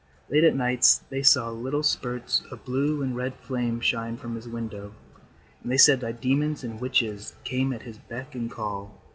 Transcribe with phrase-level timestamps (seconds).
[0.31, 4.47] Late at nights they saw little spurts of blue and red flame shine from his
[4.47, 4.95] window,
[5.61, 8.99] and they said that demons and witches came at his beck and call.